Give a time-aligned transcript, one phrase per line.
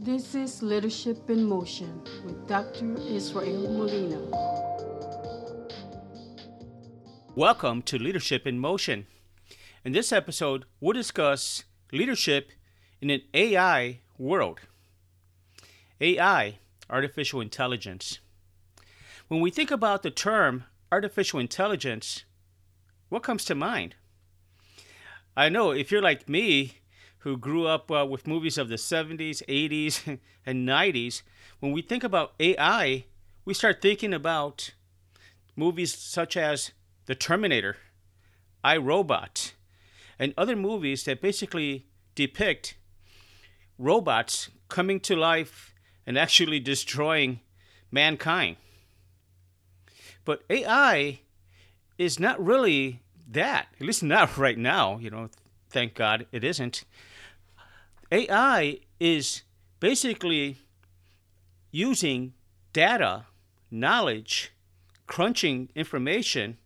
[0.00, 2.96] This is Leadership in Motion with Dr.
[3.08, 4.20] Israel Molina.
[7.34, 9.08] Welcome to Leadership in Motion.
[9.84, 12.52] In this episode, we'll discuss leadership
[13.00, 14.60] in an AI world.
[16.00, 16.58] AI,
[16.88, 18.20] artificial intelligence.
[19.26, 20.62] When we think about the term
[20.92, 22.22] artificial intelligence,
[23.08, 23.96] what comes to mind?
[25.36, 26.74] I know if you're like me,
[27.28, 31.20] who grew up uh, with movies of the 70s, 80s, and 90s,
[31.60, 33.04] when we think about AI,
[33.44, 34.72] we start thinking about
[35.54, 36.72] movies such as
[37.04, 37.76] The Terminator,
[38.64, 39.52] I Robot,
[40.18, 42.78] and other movies that basically depict
[43.76, 45.74] robots coming to life
[46.06, 47.40] and actually destroying
[47.90, 48.56] mankind.
[50.24, 51.20] But AI
[51.98, 55.28] is not really that, at least not right now, you know,
[55.68, 56.84] thank God it isn't.
[58.10, 59.42] AI is
[59.80, 60.56] basically
[61.70, 62.32] using
[62.72, 63.26] data,
[63.70, 64.52] knowledge,
[65.06, 66.56] crunching information,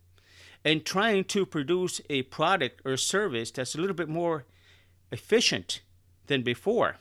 [0.63, 4.45] and trying to produce a product or service that's a little bit more
[5.11, 5.81] efficient
[6.27, 6.97] than before.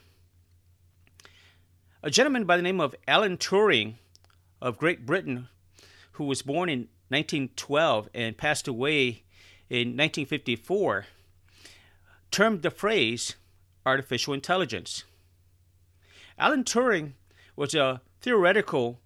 [2.02, 3.94] A gentleman by the name of Alan Turing
[4.60, 5.48] of Great Britain,
[6.12, 9.22] who was born in 1912 and passed away
[9.70, 11.06] in 1954,
[12.32, 13.36] termed the phrase
[13.84, 15.04] artificial intelligence.
[16.38, 17.12] Alan Turing
[17.56, 19.00] was a theoretical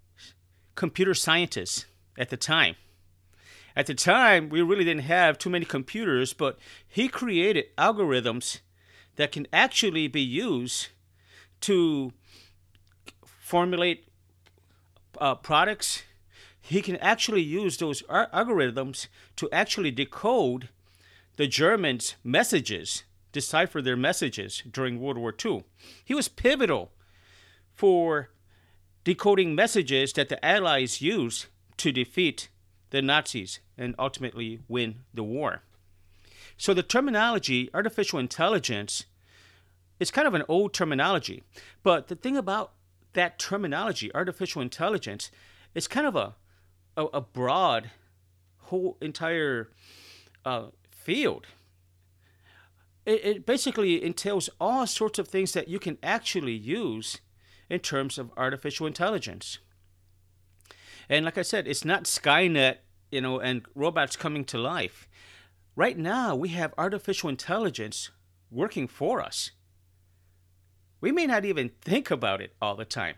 [0.75, 1.87] computer scientist
[2.19, 2.77] at the time.
[3.75, 8.61] At the time, we really didn't have too many computers, but he created algorithms
[9.17, 10.89] that can actually be used
[11.63, 12.13] to
[13.25, 14.09] formulate
[15.21, 16.05] uh, products.
[16.61, 20.69] He can actually use those algorithms to actually decode
[21.37, 23.05] the Germans' messages
[23.37, 25.63] decipher their messages during World War II.
[26.03, 26.91] He was pivotal
[27.75, 28.31] for
[29.05, 31.45] decoding messages that the Allies used
[31.77, 32.49] to defeat
[32.89, 35.61] the Nazis and ultimately win the war.
[36.57, 39.05] So the terminology artificial intelligence
[40.01, 41.43] is kind of an old terminology,
[41.83, 42.73] but the thing about
[43.13, 45.31] that terminology artificial intelligence
[45.75, 46.35] is kind of a
[46.97, 47.91] a, a broad
[48.69, 49.69] whole entire
[50.47, 51.47] uh, field
[53.07, 57.21] it, it basically entails all sorts of things that you can actually use
[57.71, 59.59] in terms of artificial intelligence.
[61.09, 62.79] And like I said, it's not Skynet,
[63.11, 65.09] you know, and robots coming to life.
[65.77, 68.11] Right now, we have artificial intelligence
[68.51, 69.53] working for us.
[71.01, 73.17] We may not even think about it all the time.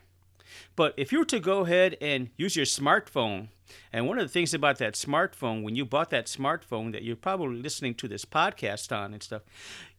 [0.77, 3.49] But if you were to go ahead and use your smartphone,
[3.93, 7.17] and one of the things about that smartphone, when you bought that smartphone that you're
[7.17, 9.43] probably listening to this podcast on and stuff,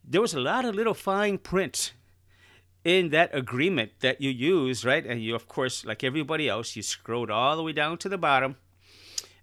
[0.03, 1.93] there was a lot of little fine print
[2.83, 5.05] in that agreement that you use, right?
[5.05, 8.17] And you, of course, like everybody else, you scrolled all the way down to the
[8.17, 8.55] bottom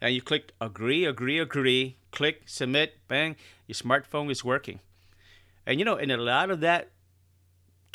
[0.00, 4.80] and you clicked agree, agree, agree, click, submit, bang, your smartphone is working.
[5.66, 6.90] And you know, in a lot of that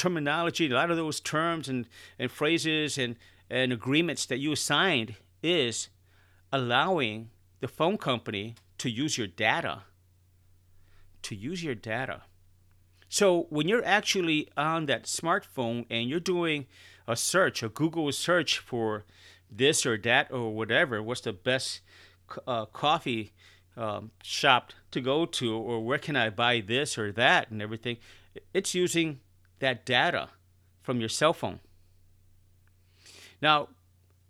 [0.01, 3.15] terminology, a lot of those terms and, and phrases and,
[3.49, 5.89] and agreements that you signed is
[6.51, 7.29] allowing
[7.59, 9.83] the phone company to use your data.
[11.21, 12.23] To use your data.
[13.09, 16.65] So when you're actually on that smartphone and you're doing
[17.07, 19.05] a search, a Google search for
[19.51, 21.81] this or that or whatever, what's the best
[22.47, 23.33] uh, coffee
[23.77, 27.97] um, shop to go to, or where can I buy this or that and everything,
[28.53, 29.19] it's using
[29.61, 30.29] that data
[30.83, 31.59] from your cell phone.
[33.41, 33.69] Now,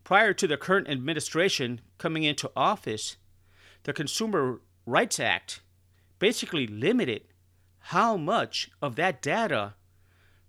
[0.03, 3.17] prior to the current administration coming into office,
[3.83, 5.61] the Consumer Rights Act
[6.19, 7.23] basically limited
[7.85, 9.73] how much of that data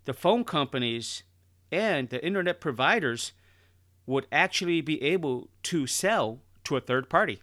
[0.04, 1.22] the phone companies
[1.70, 3.32] and the internet providers
[4.04, 7.41] would actually be able to sell to a third party.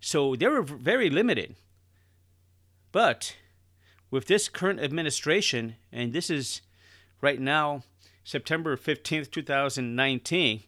[0.00, 1.56] So they were very limited.
[2.92, 3.36] But
[4.14, 6.60] with this current administration, and this is
[7.20, 7.82] right now
[8.22, 10.62] September 15th, 2019,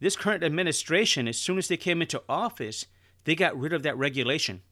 [0.00, 2.86] this current administration, as soon as they came into office,
[3.22, 4.62] they got rid of that regulation.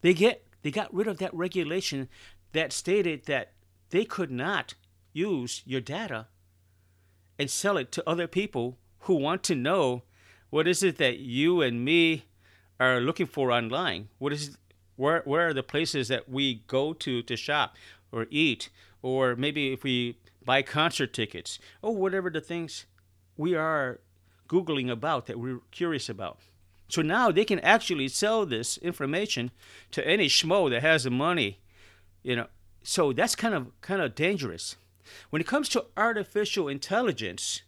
[0.00, 2.08] They get they got rid of that regulation
[2.52, 3.52] that stated that
[3.90, 4.72] they could not
[5.12, 6.28] use your data
[7.38, 10.04] and sell it to other people who want to know
[10.48, 12.24] what is it that you and me
[12.80, 14.08] are looking for online.
[14.16, 14.56] What is
[14.96, 17.76] where where are the places that we go to to shop
[18.12, 18.68] or eat
[19.02, 22.86] or maybe if we buy concert tickets or whatever the things
[23.36, 24.00] we are
[24.48, 26.38] googling about that we're curious about
[26.88, 29.50] so now they can actually sell this information
[29.90, 31.58] to any schmo that has the money
[32.22, 32.46] you know
[32.86, 34.76] so that's kind of kind of dangerous.
[35.30, 37.62] When it comes to artificial intelligence,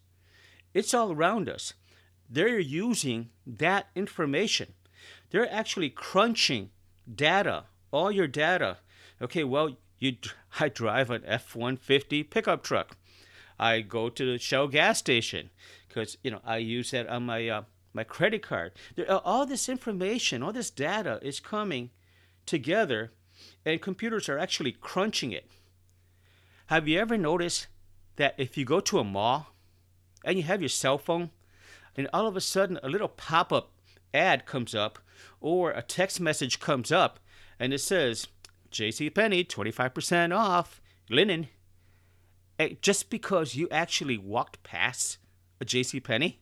[0.72, 1.74] it's all around us.
[2.30, 4.74] They're using that information.
[5.30, 6.70] They're actually crunching
[7.12, 8.78] data, all your data.
[9.20, 10.16] Okay, well, you
[10.60, 12.96] I drive an F-150 pickup truck.
[13.58, 15.50] I go to the Shell gas station
[15.88, 17.62] because you know I use that on my uh,
[17.92, 18.72] my credit card.
[18.94, 21.90] There, all this information, all this data is coming
[22.46, 23.12] together,
[23.64, 25.50] and computers are actually crunching it.
[26.66, 27.66] Have you ever noticed
[28.16, 29.54] that if you go to a mall
[30.24, 31.30] and you have your cell phone,
[31.96, 33.72] and all of a sudden a little pop up
[34.14, 34.98] ad comes up
[35.40, 37.20] or a text message comes up
[37.58, 38.28] and it says,
[38.70, 41.48] JC Penney, 25% off linen,
[42.58, 45.18] eh, just because you actually walked past
[45.60, 46.40] a JC Penney?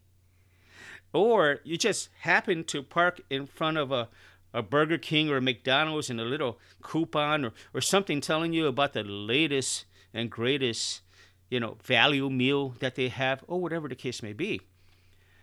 [1.13, 4.09] Or you just happen to park in front of a,
[4.53, 8.67] a Burger King or a McDonald's and a little coupon or, or something telling you
[8.67, 11.03] about the latest and greatest,
[11.49, 14.61] you know, value meal that they have, or whatever the case may be.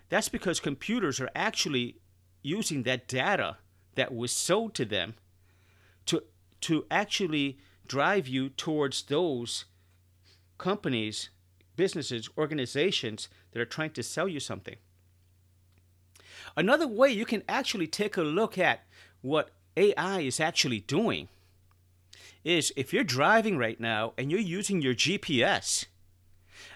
[0.09, 1.95] That's because computers are actually
[2.43, 3.57] using that data
[3.95, 5.15] that was sold to them
[6.05, 6.23] to
[6.61, 7.57] to actually
[7.87, 9.65] drive you towards those
[10.57, 11.29] companies,
[11.75, 14.75] businesses, organizations that are trying to sell you something.
[16.55, 18.85] Another way you can actually take a look at
[19.21, 21.27] what AI is actually doing
[22.43, 25.85] is if you're driving right now and you're using your GPS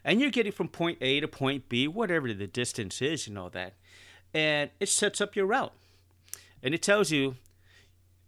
[0.03, 3.49] and you're getting from point A to point B, whatever the distance is and all
[3.51, 3.73] that,
[4.33, 5.73] and it sets up your route
[6.61, 7.35] and it tells you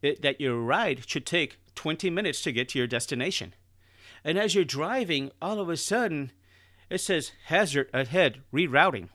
[0.02, 3.54] it, that your ride should take 20 minutes to get to your destination.
[4.24, 6.32] And as you're driving, all of a sudden,
[6.90, 9.10] it says hazard ahead, rerouting.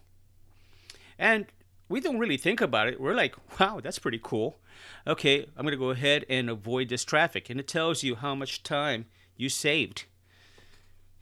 [1.18, 1.46] And
[1.88, 3.00] we don't really think about it.
[3.00, 4.58] We're like, wow, that's pretty cool.
[5.06, 7.50] Okay, I'm going to go ahead and avoid this traffic.
[7.50, 10.04] And it tells you how much time you saved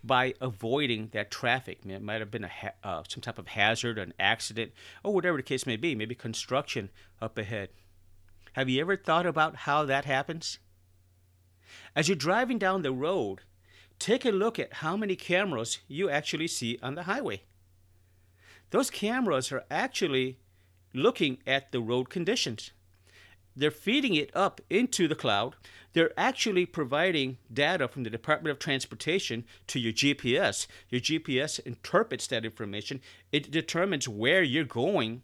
[0.05, 1.81] by avoiding that traffic.
[1.87, 4.73] It might have been a ha- uh, some type of hazard, an accident,
[5.05, 6.91] or whatever the case may be, maybe construction
[7.21, 7.71] up ahead.
[8.55, 10.59] Have you ever thought about how that happens?
[11.95, 13.41] As you're driving down the road,
[13.99, 17.43] take a look at how many cameras you actually see on the highway.
[18.71, 20.39] Those cameras are actually
[20.93, 22.73] looking at the road conditions.
[23.55, 25.57] They're feeding it up into the cloud.
[25.93, 30.67] They're actually providing data from the Department of Transportation to your GPS.
[30.89, 33.01] Your GPS interprets that information,
[33.31, 35.23] it determines where you're going,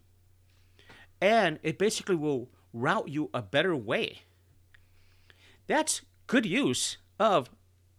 [1.20, 4.22] and it basically will route you a better way.
[5.66, 7.48] That's good use of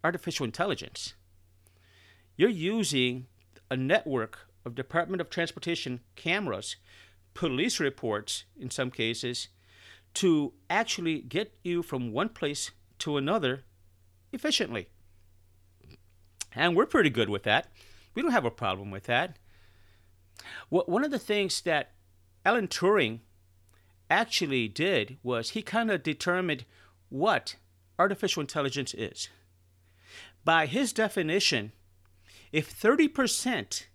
[0.03, 1.15] artificial intelligence.
[2.37, 3.25] You're using
[3.69, 6.75] a network of Department of Transportation cameras,
[7.33, 9.49] police reports in some cases,
[10.15, 13.63] to actually get you from one place to another
[14.31, 14.87] efficiently.
[16.53, 17.67] And we're pretty good with that.
[18.15, 19.37] We don't have a problem with that.
[20.69, 21.91] One of the things that
[22.45, 23.19] Alan Turing
[24.09, 26.65] actually did was he kind of determined
[27.09, 27.55] what
[27.99, 29.29] artificial intelligence is.
[30.43, 31.73] By his definition,
[32.51, 33.85] if 30%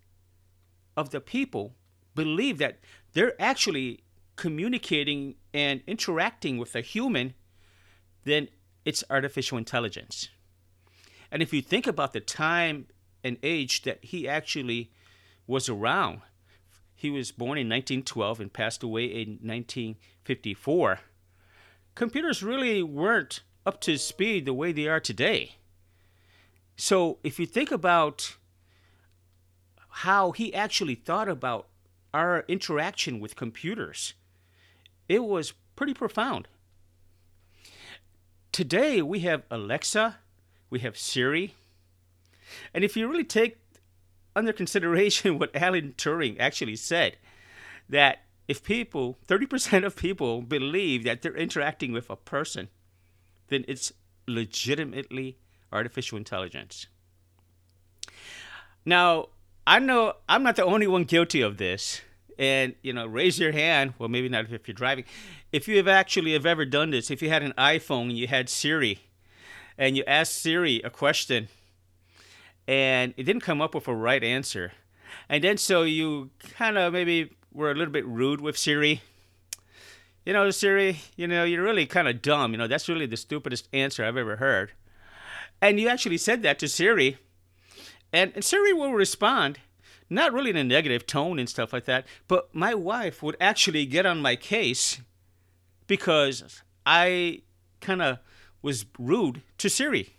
[0.97, 1.75] of the people
[2.15, 2.79] believe that
[3.13, 4.04] they're actually
[4.37, 7.35] communicating and interacting with a human,
[8.25, 8.49] then
[8.85, 10.29] it's artificial intelligence.
[11.31, 12.87] And if you think about the time
[13.23, 14.91] and age that he actually
[15.47, 16.21] was around,
[16.95, 21.01] he was born in 1912 and passed away in 1954.
[21.95, 25.57] Computers really weren't up to speed the way they are today.
[26.77, 28.37] So if you think about
[29.89, 31.69] how he actually thought about
[32.13, 34.15] our interaction with computers,
[35.09, 36.49] it was pretty profound.
[38.53, 40.19] Today we have Alexa,
[40.71, 41.55] we have Siri,
[42.73, 43.59] and if you really take
[44.37, 47.17] under consideration what Alan Turing actually said
[47.89, 52.69] that if people, 30% of people believe that they're interacting with a person,
[53.49, 53.93] then it's
[54.27, 55.39] legitimately
[55.73, 56.87] artificial intelligence.
[58.85, 59.29] Now,
[59.67, 62.03] I know I'm not the only one guilty of this.
[62.39, 63.95] And, you know, raise your hand.
[63.99, 65.05] Well, maybe not if you're driving.
[65.53, 68.27] If you have actually have ever done this, if you had an iPhone and you
[68.27, 69.01] had Siri
[69.79, 71.49] and you asked Siri a question
[72.67, 74.73] and it didn't come up with a right answer.
[75.29, 79.03] And then so you kind of maybe were a little bit rude with Siri.
[80.25, 82.53] You know, Siri, you know, you're really kind of dumb.
[82.53, 84.73] You know, that's really the stupidest answer I've ever heard.
[85.61, 87.19] And you actually said that to Siri.
[88.13, 89.59] And, and Siri will respond,
[90.11, 93.87] not really in a negative tone and stuff like that, but my wife would actually
[93.87, 95.01] get on my case
[95.87, 97.43] because I
[97.81, 98.19] kind of
[98.63, 100.15] was rude to Siri.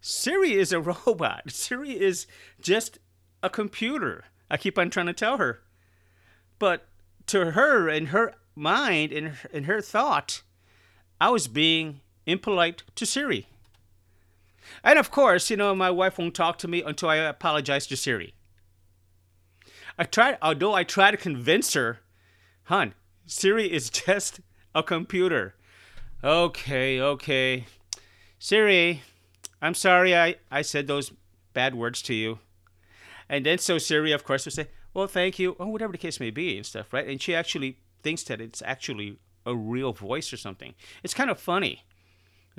[0.00, 1.50] Siri is a robot.
[1.50, 2.26] Siri is
[2.60, 2.98] just
[3.42, 4.24] a computer.
[4.50, 5.60] I keep on trying to tell her.
[6.58, 6.86] But
[7.26, 10.42] to her, and her mind, and in her thought,
[11.20, 13.46] I was being impolite to Siri.
[14.82, 17.96] And of course, you know, my wife won't talk to me until I apologize to
[17.96, 18.34] Siri.
[19.98, 22.00] I tried, although I try to convince her,
[22.64, 22.94] hon,
[23.26, 24.40] Siri is just
[24.74, 25.54] a computer.
[26.22, 27.66] Okay, okay.
[28.38, 29.02] Siri,
[29.60, 31.12] I'm sorry I, I said those
[31.52, 32.38] bad words to you.
[33.28, 36.18] And then so Siri, of course, would say, well, thank you, or whatever the case
[36.18, 37.06] may be and stuff, right?
[37.06, 40.74] And she actually thinks that it's actually a real voice or something.
[41.02, 41.84] It's kind of funny.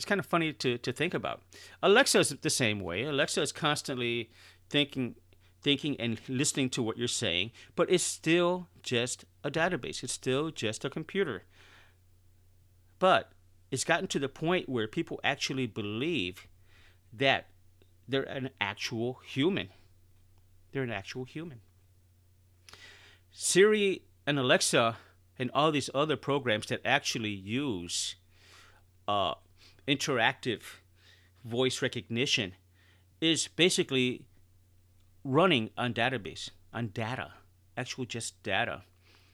[0.01, 1.43] It's kind of funny to, to think about.
[1.83, 3.03] Alexa is the same way.
[3.03, 4.31] Alexa is constantly
[4.67, 5.13] thinking
[5.61, 10.01] thinking and listening to what you're saying, but it's still just a database.
[10.01, 11.43] It's still just a computer.
[12.97, 13.33] But
[13.69, 16.47] it's gotten to the point where people actually believe
[17.13, 17.49] that
[18.07, 19.69] they're an actual human.
[20.71, 21.59] They're an actual human.
[23.31, 24.97] Siri and Alexa
[25.37, 28.15] and all these other programs that actually use
[29.07, 29.35] uh,
[29.87, 30.61] interactive
[31.43, 32.53] voice recognition
[33.19, 34.25] is basically
[35.23, 37.31] running on database, on data,
[37.77, 38.83] actual just data.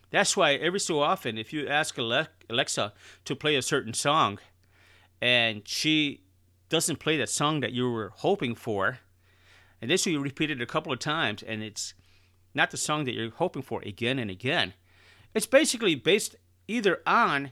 [0.10, 2.94] That's why every so often, if you ask Alexa
[3.26, 4.40] to play a certain song
[5.22, 6.22] and she
[6.70, 9.00] doesn't play that song that you were hoping for,
[9.82, 11.94] and this you repeat it a couple of times and it's
[12.54, 14.74] not the song that you're hoping for again and again,
[15.34, 16.36] it's basically based
[16.68, 17.52] either on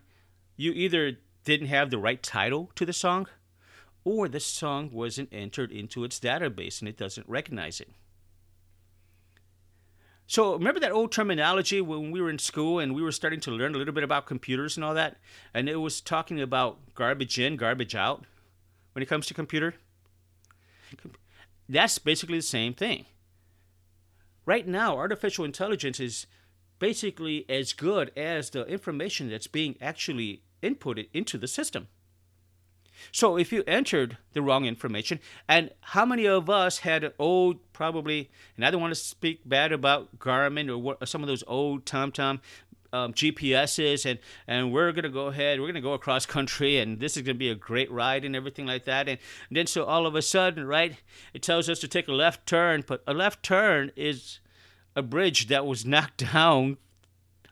[0.57, 3.27] you either didn't have the right title to the song
[4.03, 7.89] or the song wasn't entered into its database and it doesn't recognize it.
[10.27, 13.51] So remember that old terminology when we were in school and we were starting to
[13.51, 15.17] learn a little bit about computers and all that,
[15.53, 18.25] and it was talking about garbage in, garbage out
[18.93, 19.75] when it comes to computer.
[21.69, 23.05] That's basically the same thing.
[24.47, 26.25] Right now, artificial intelligence is
[26.79, 31.87] basically as good as the information that's being actually inputted into the system.
[33.11, 38.31] So if you entered the wrong information, and how many of us had old, probably,
[38.55, 41.85] and I don't want to speak bad about Garmin or, what, some of those old
[41.85, 42.39] TomTom
[42.93, 47.17] um, GPSs, and and we're gonna go ahead, we're gonna go across country, and this
[47.17, 49.19] is gonna be a great ride and everything like that, and,
[49.49, 50.95] and then so all of a sudden, right,
[51.33, 54.39] it tells us to take a left turn, but a left turn is
[54.95, 56.77] a bridge that was knocked down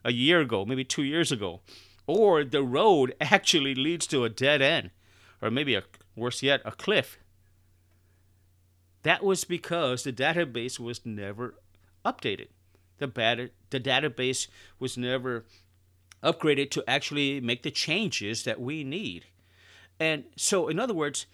[0.04, 1.60] a year ago, maybe two years ago,
[2.06, 4.90] or the road actually leads to a dead end
[5.44, 5.82] or maybe a
[6.16, 7.18] worse yet, a cliff.
[9.02, 11.56] That was because the database was never
[12.04, 12.48] updated.
[12.98, 15.44] The, bad, the database was never
[16.22, 19.26] upgraded to actually make the changes that we need.
[20.00, 21.26] And so, in other words,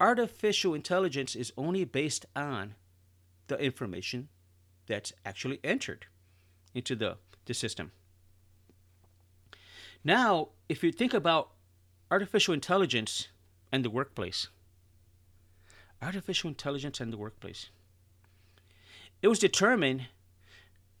[0.00, 2.74] artificial intelligence is only based on
[3.48, 4.28] the information
[4.86, 6.06] that's actually entered
[6.74, 7.92] into the, the system.
[10.02, 11.50] Now, if you think about
[12.10, 13.28] artificial intelligence
[13.70, 14.48] and the workplace.
[16.02, 17.68] Artificial intelligence and the workplace.
[19.22, 20.06] It was determined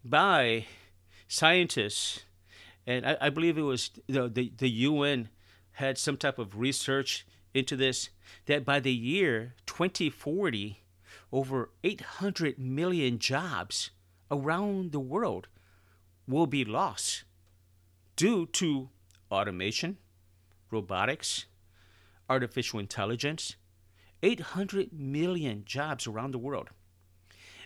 [0.04, 0.66] by
[1.26, 2.24] scientists,
[2.86, 5.30] and I, I believe it was the, the, the UN
[5.72, 8.10] had some type of research into this,
[8.46, 10.82] that by the year 2040,
[11.32, 13.90] over 800 million jobs
[14.30, 15.48] around the world
[16.28, 17.24] will be lost
[18.16, 18.90] due to
[19.30, 19.98] automation,
[20.70, 21.46] robotics,
[22.28, 23.56] artificial intelligence,
[24.22, 26.68] 800 million jobs around the world.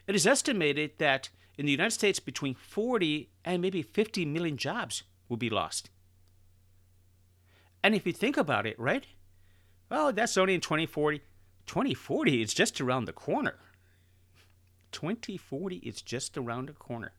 [0.06, 5.04] It is estimated that in the United States, between 40 and maybe 50 million jobs
[5.28, 5.90] will be lost.
[7.82, 9.06] And if you think about it, right?
[9.90, 11.20] Well, that's only in 2040.
[11.66, 13.56] 2040 is just around the corner.
[14.92, 17.12] 2040 is just around the corner.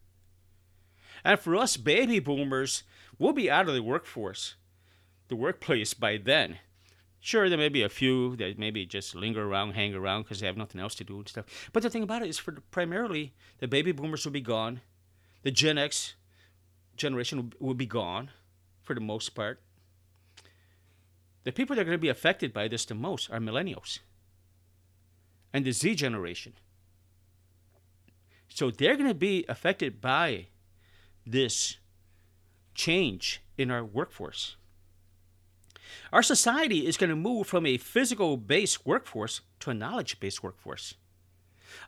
[1.26, 2.84] And for us baby boomers,
[3.18, 4.54] we'll be out of the workforce,
[5.28, 6.60] the workplace by then.
[7.20, 10.46] Sure, there may be a few that maybe just linger around, hang around because they
[10.46, 11.46] have nothing else to do and stuff.
[11.74, 14.82] But the thing about it is, for primarily, the baby boomers will be gone.
[15.42, 16.14] The Gen X
[16.96, 18.30] generation will be gone
[18.84, 19.60] for the most part.
[21.44, 23.98] The people that are going to be affected by this the most are millennials
[25.52, 26.54] and the Z generation.
[28.48, 30.48] So they're going to be affected by
[31.26, 31.78] this
[32.74, 34.58] change in our workforce.
[36.12, 40.44] Our society is going to move from a physical based workforce to a knowledge based
[40.44, 40.96] workforce.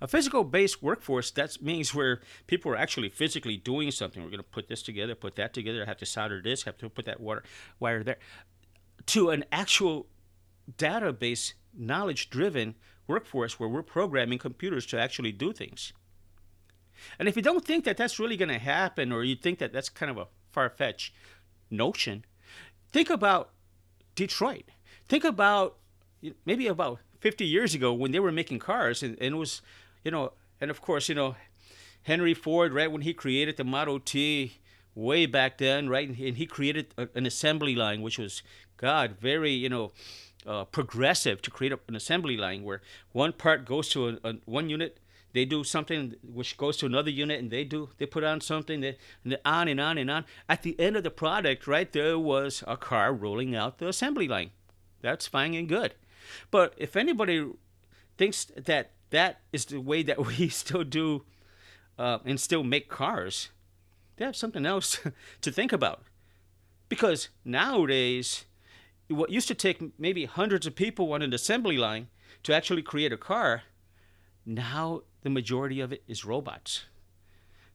[0.01, 4.21] A physical based workforce, that means where people are actually physically doing something.
[4.21, 6.89] We're going to put this together, put that together, have to solder this, have to
[6.89, 7.43] put that water
[7.79, 8.17] wire there.
[9.07, 10.07] To an actual
[10.77, 12.75] database, knowledge driven
[13.07, 15.93] workforce where we're programming computers to actually do things.
[17.19, 19.73] And if you don't think that that's really going to happen, or you think that
[19.73, 21.13] that's kind of a far fetched
[21.69, 22.25] notion,
[22.91, 23.51] think about
[24.15, 24.65] Detroit.
[25.07, 25.77] Think about
[26.45, 29.61] maybe about 50 years ago when they were making cars, and, and it was,
[30.03, 31.35] you know, and of course, you know,
[32.03, 34.59] Henry Ford, right, when he created the Model T
[34.95, 38.41] way back then, right, and he created a, an assembly line, which was,
[38.77, 39.91] God, very, you know,
[40.45, 44.69] uh, progressive to create an assembly line where one part goes to a, a, one
[44.69, 44.99] unit,
[45.33, 48.81] they do something which goes to another unit, and they do they put on something,
[48.81, 50.25] that, and on and on and on.
[50.47, 54.27] At the end of the product, right, there was a car rolling out the assembly
[54.27, 54.51] line.
[55.01, 55.93] That's fine and good.
[56.51, 57.45] But if anybody
[58.17, 61.25] thinks that that is the way that we still do
[61.97, 63.49] uh, and still make cars,
[64.17, 64.99] they have something else
[65.41, 66.03] to think about.
[66.89, 68.45] Because nowadays,
[69.07, 72.07] what used to take maybe hundreds of people on an assembly line
[72.43, 73.63] to actually create a car,
[74.45, 76.85] now the majority of it is robots.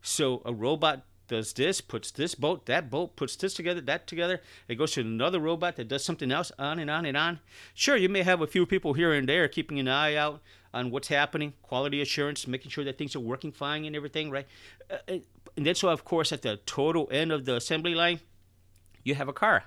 [0.01, 4.41] So a robot does this, puts this bolt, that bolt, puts this together, that together.
[4.69, 7.41] It goes to another robot that does something else, on and on and on.
[7.75, 10.41] Sure, you may have a few people here and there keeping an eye out
[10.73, 14.47] on what's happening, quality assurance, making sure that things are working fine and everything, right?
[14.91, 15.19] Uh, uh
[15.55, 18.21] and then so, of course, at the total end of the assembly line,
[19.05, 19.65] you have a car.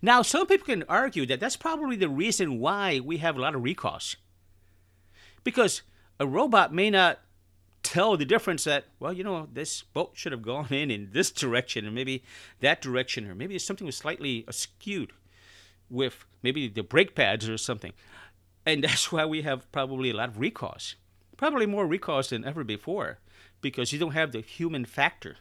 [0.00, 3.56] Now, some people can argue that that's probably the reason why we have a lot
[3.56, 4.14] of recalls.
[5.42, 5.82] Because
[6.18, 7.20] a robot may not
[7.82, 11.30] tell the difference that, well, you know, this boat should have gone in in this
[11.30, 12.24] direction and maybe
[12.60, 15.10] that direction, or maybe something was slightly askewed
[15.88, 17.92] with maybe the brake pads or something.
[18.64, 20.96] And that's why we have probably a lot of recalls.
[21.36, 23.18] Probably more recalls than ever before
[23.60, 25.36] because you don't have the human factor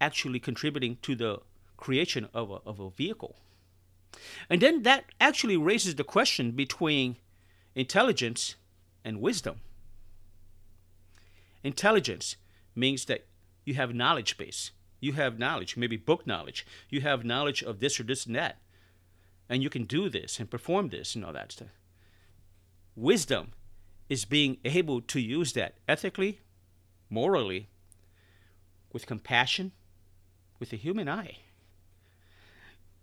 [0.00, 1.40] actually contributing to the
[1.76, 3.36] creation of a, of a vehicle.
[4.48, 7.16] And then that actually raises the question between
[7.74, 8.56] intelligence
[9.04, 9.60] and wisdom.
[11.62, 12.36] Intelligence
[12.74, 13.26] means that
[13.64, 14.70] you have knowledge base.
[15.00, 16.66] You have knowledge, maybe book knowledge.
[16.88, 18.58] You have knowledge of this or this and that.
[19.48, 21.68] And you can do this and perform this and all that stuff.
[22.94, 23.52] Wisdom
[24.08, 26.40] is being able to use that ethically,
[27.08, 27.68] morally,
[28.92, 29.72] with compassion,
[30.58, 31.38] with a human eye.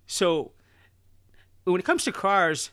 [0.06, 0.52] So
[1.64, 2.72] when it comes to cars,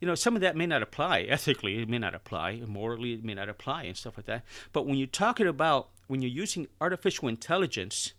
[0.00, 3.24] you know, some of that may not apply ethically, it may not apply morally, it
[3.24, 4.44] may not apply and stuff like that.
[4.72, 8.12] But when you're talking about when you're using artificial intelligence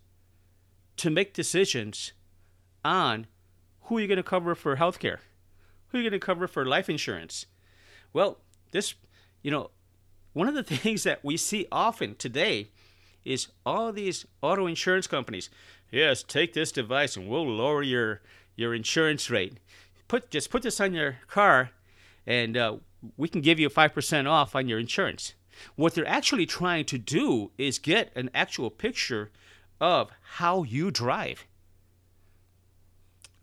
[0.98, 2.13] to make decisions
[2.84, 3.28] on
[3.84, 5.20] who you're going to cover for healthcare,
[5.88, 7.46] who you're going to cover for life insurance,
[8.12, 8.40] well,
[8.72, 8.96] this,
[9.42, 9.70] you know,
[10.34, 12.70] one of the things that we see often today
[13.24, 15.50] is all these auto insurance companies.
[15.92, 18.22] Yes, take this device and we'll lower your
[18.56, 19.60] your insurance rate.
[20.08, 21.72] Put just put this on your car,
[22.26, 22.78] and uh,
[23.17, 25.34] we can give you five percent off on your insurance.
[25.76, 29.32] What they're actually trying to do is get an actual picture
[29.82, 31.46] of how you drive.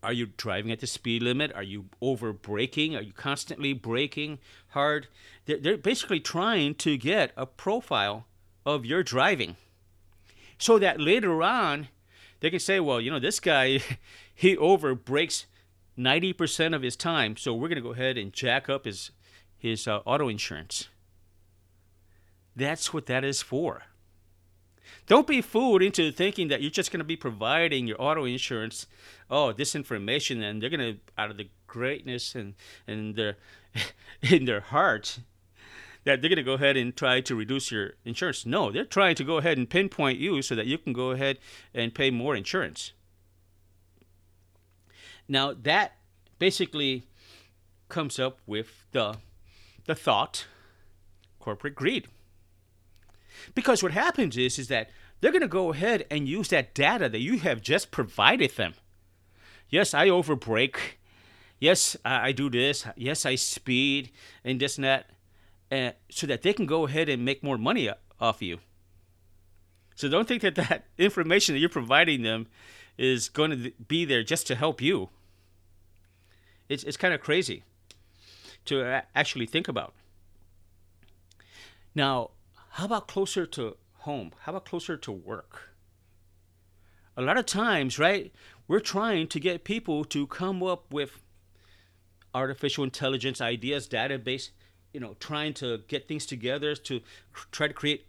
[0.02, 1.52] Are you driving at the speed limit?
[1.54, 2.94] Are you over braking?
[2.94, 5.08] Are you constantly braking hard?
[5.46, 8.26] They're, they're basically trying to get a profile
[8.66, 9.56] of your driving
[10.58, 11.88] so that later on
[12.40, 13.80] they can say, well, you know, this guy,
[14.34, 15.46] he over brakes
[15.98, 19.10] 90% of his time, so we're going to go ahead and jack up his,
[19.56, 20.88] his uh, auto insurance.
[22.56, 23.82] That's what that is for.
[25.06, 28.86] Don't be fooled into thinking that you're just going to be providing your auto insurance,
[29.30, 32.54] oh, this information, and they're going to, out of the greatness and,
[32.86, 33.36] and their,
[34.22, 35.18] in their heart,
[36.04, 38.46] that they're going to go ahead and try to reduce your insurance.
[38.46, 41.38] No, they're trying to go ahead and pinpoint you so that you can go ahead
[41.74, 42.92] and pay more insurance.
[45.28, 45.96] Now, that
[46.38, 47.04] basically
[47.88, 49.16] comes up with the,
[49.86, 50.46] the thought
[51.38, 52.08] corporate greed.
[53.54, 57.08] Because what happens is, is that they're going to go ahead and use that data
[57.08, 58.74] that you have just provided them.
[59.68, 60.76] Yes, I overbreak.
[61.58, 62.86] Yes, I, do this.
[62.96, 64.10] Yes, I speed
[64.44, 65.10] and this and that
[65.70, 68.58] and so that they can go ahead and make more money off you.
[69.96, 72.46] So don't think that that information that you're providing them
[72.96, 75.10] is going to be there just to help you.
[76.68, 77.64] It's it's kind of crazy
[78.66, 79.94] to actually think about.
[81.94, 82.30] Now,
[82.70, 84.32] how about closer to home?
[84.40, 85.70] How about closer to work?
[87.16, 88.32] A lot of times, right,
[88.66, 91.22] we're trying to get people to come up with
[92.34, 94.50] artificial intelligence ideas, database
[94.94, 97.02] you know trying to get things together to
[97.50, 98.06] try to create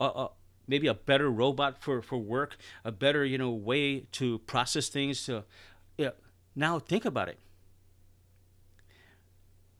[0.00, 0.30] a, a,
[0.66, 5.28] maybe a better robot for, for work, a better you know way to process things.
[5.28, 5.42] Uh,
[5.98, 6.10] yeah.
[6.54, 7.38] Now think about it.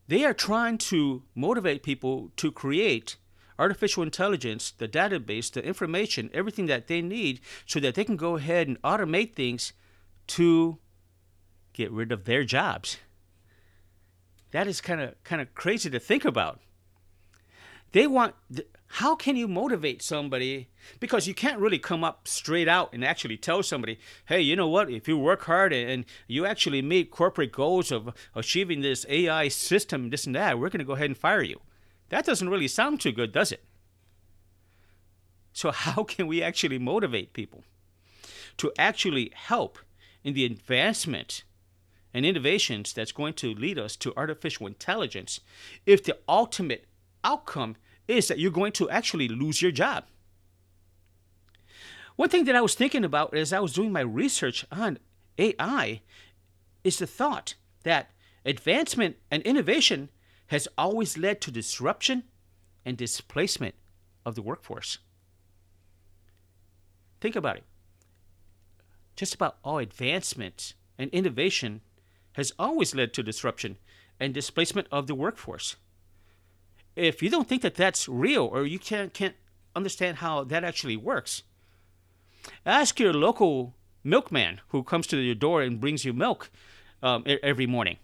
[0.07, 3.17] they are trying to motivate people to create
[3.57, 8.35] artificial intelligence, the database, the information, everything that they need so that they can go
[8.35, 9.73] ahead and automate things
[10.27, 10.77] to
[11.73, 12.97] get rid of their jobs.
[14.51, 16.61] That is kind of kind of crazy to think about.
[17.91, 18.35] They want
[18.95, 20.69] how can you motivate somebody?
[21.01, 24.69] Because you can't really come up straight out and actually tell somebody hey you know
[24.69, 24.89] what?
[24.89, 30.11] If you work hard and you actually meet corporate goals of achieving this ai system
[30.11, 31.59] this and that we're going to go ahead and fire you.
[32.07, 33.65] That doesn't really sound too good does it?
[35.51, 37.65] So how can we actually motivate people
[38.55, 39.77] to actually help
[40.23, 41.43] in the advancement
[42.13, 45.41] and innovations that's going to lead us to artificial intelligence
[45.85, 46.85] if the ultimate
[47.25, 47.75] outcome
[48.07, 50.05] is that you're going to actually lose your job.
[52.15, 54.99] One thing that I was thinking about as I was doing my research on
[55.37, 56.01] AI
[56.83, 58.11] is the thought that
[58.45, 60.09] advancement and innovation
[60.47, 62.23] has always led to disruption
[62.85, 63.75] and displacement
[64.25, 64.99] of the workforce.
[67.19, 67.63] Think about it.
[69.15, 71.81] Just about all advancement and innovation
[72.33, 73.77] has always led to disruption
[74.19, 75.75] and displacement of the workforce
[76.95, 79.35] if you don't think that that's real or you can't can't
[79.75, 81.43] understand how that actually works,
[82.65, 86.49] ask your local milkman who comes to your door and brings you milk
[87.03, 87.97] um, every morning.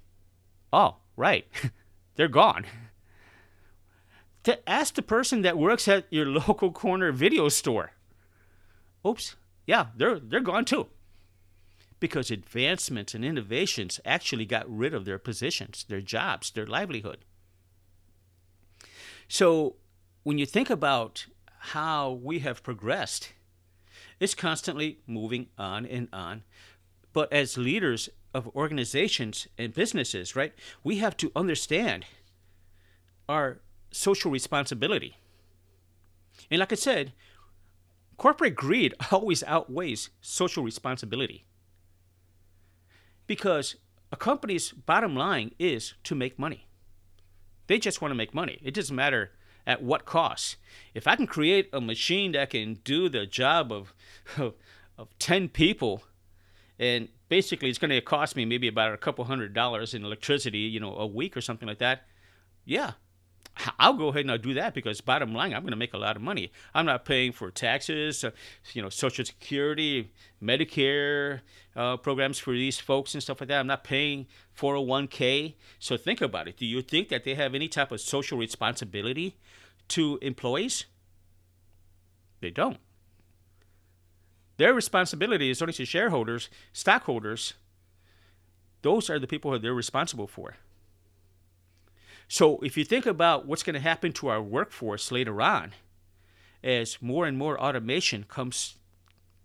[0.74, 1.46] Oh, right,
[2.16, 2.66] they're gone.
[4.44, 7.92] to ask the person that works at your local corner video store.
[9.06, 10.88] Oops, yeah, they're they're gone too.
[12.00, 17.20] Because advancements and innovations actually got rid of their positions, their jobs, their livelihood.
[19.32, 19.78] So
[20.24, 21.26] when you think about
[21.72, 23.32] how we have progressed,
[24.20, 26.44] it's constantly moving on and on.
[27.14, 30.52] But as leaders of organizations and businesses, right,
[30.84, 32.04] we have to understand
[33.30, 35.16] our social responsibility.
[36.50, 37.14] And like I said,
[38.18, 41.46] corporate greed always outweighs social responsibility.
[43.28, 43.78] Because
[44.12, 46.68] a company's bottom line is to make money.
[47.68, 48.60] They just want to make money.
[48.64, 49.32] It doesn't matter
[49.66, 50.58] at what cost.
[50.94, 53.94] If I can create a machine that can do the job of,
[54.38, 54.54] of,
[54.98, 56.04] of 10 people,
[56.80, 60.60] and basically it's going to cost me maybe about a couple hundred dollars in electricity,
[60.60, 62.04] you know, a week or something like that,
[62.66, 62.92] yeah,
[63.80, 65.98] I'll go ahead and I'll do that because bottom line, I'm going to make a
[65.98, 66.52] lot of money.
[66.74, 68.32] I'm not paying for taxes, uh,
[68.74, 71.42] you know, Social Security, Medicare
[71.76, 73.60] uh, programs for these folks and stuff like that.
[73.60, 75.56] I'm not paying 401k.
[75.80, 76.58] So think about it.
[76.58, 79.38] Do you think that they have any type of social responsibility
[79.90, 80.86] to employees?
[82.40, 82.78] They don't.
[84.58, 87.54] Their responsibility is only to shareholders, stockholders.
[88.82, 90.56] Those are the people that they're responsible for.
[92.32, 95.74] So if you think about what's going to happen to our workforce later on,
[96.64, 98.78] as more and more automation comes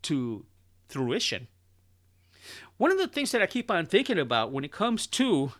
[0.02, 0.46] to
[0.88, 1.48] fruition,
[2.76, 5.50] one of the things that I keep on thinking about when it comes to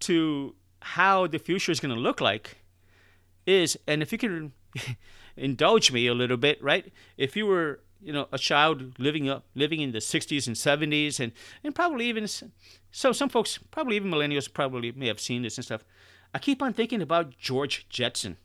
[0.00, 2.56] to how the future is going to look like
[3.46, 4.52] is, and if you can
[5.36, 6.92] indulge me a little bit, right?
[7.16, 11.20] If you were you know a child living up living in the 60s and 70s
[11.20, 11.32] and
[11.62, 12.26] and probably even
[12.90, 15.84] so some folks probably even millennials probably may have seen this and stuff
[16.32, 18.36] I keep on thinking about George Jetson.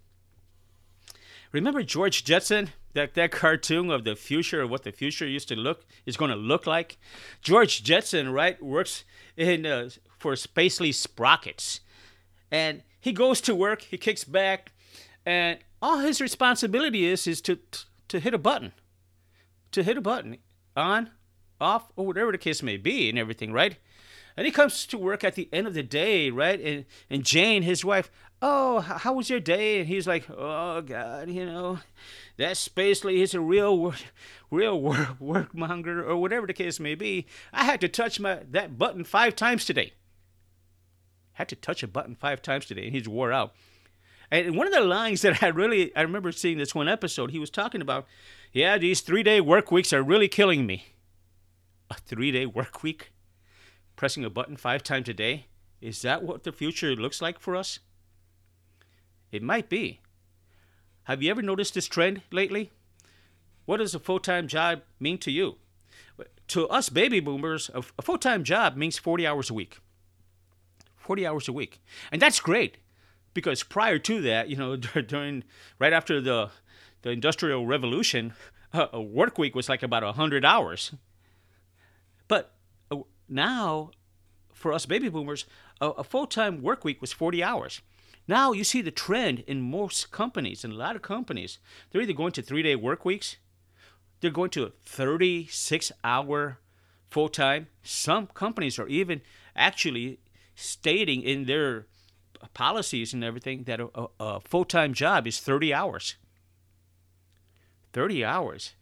[1.52, 2.70] Remember George Jetson?
[2.94, 6.32] That, that cartoon of the future of what the future used to look is going
[6.32, 6.98] to look like.
[7.42, 9.04] George Jetson, right, works
[9.36, 11.82] in uh, for Spacely Sprockets,
[12.50, 13.82] and he goes to work.
[13.82, 14.72] He kicks back,
[15.26, 17.60] and all his responsibility is is to
[18.08, 18.72] to hit a button,
[19.72, 20.38] to hit a button,
[20.78, 21.10] on,
[21.60, 23.78] off, or whatever the case may be, and everything, right?
[24.38, 26.60] And he comes to work at the end of the day, right?
[26.60, 29.80] And and Jane, his wife, oh, how was your day?
[29.80, 31.80] And he's like, oh God, you know,
[32.38, 33.94] that Spacely is a real,
[34.52, 37.28] real work, workmonger or whatever the case may be.
[37.54, 39.94] I had to touch my that button five times today.
[41.34, 43.54] Had to touch a button five times today, and he's wore out.
[44.32, 47.40] And one of the lines that I really I remember seeing this one episode, he
[47.40, 48.06] was talking about,
[48.52, 50.88] yeah, these three day work weeks are really killing me.
[51.90, 53.12] A three day work week?
[53.96, 55.48] Pressing a button five times a day?
[55.82, 57.80] Is that what the future looks like for us?
[59.32, 60.02] It might be.
[61.04, 62.72] Have you ever noticed this trend lately?
[63.66, 65.58] What does a full time job mean to you?
[66.50, 69.80] To us baby boomers, a, full time job means 40 hours a week.
[70.96, 71.82] 40 hours a week.
[72.12, 72.78] And that's great
[73.34, 74.76] because prior to that, you know,
[75.08, 75.44] during
[75.80, 76.50] right after the,
[77.04, 78.34] the Industrial Revolution,
[78.74, 80.94] a work week was like about 100 hours.
[82.28, 82.55] But
[83.28, 83.92] now
[84.54, 85.46] for us baby boomers,
[85.82, 87.82] a, a full time work week was 40 hours.
[88.28, 91.60] Now you see the trend in most companies, in a lot of companies,
[91.92, 93.38] they're either going to three day work weeks,
[94.22, 96.60] they're going to 36 hour
[97.10, 97.68] full time.
[97.84, 99.22] Some companies are even
[99.56, 100.20] actually
[100.56, 101.86] stating in their
[102.54, 106.16] policies and everything that a, a, full time job is 30 hours.
[107.94, 108.74] 30 hours.